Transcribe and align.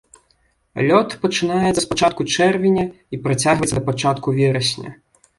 Лёт 0.87 1.09
пачынаецца 1.25 1.81
з 1.83 1.83
пачатку 1.91 2.25
чэрвеня 2.37 2.85
і 3.17 3.19
працягваецца 3.27 3.75
да 3.81 3.83
пачатку 3.91 4.33
верасня. 4.39 4.95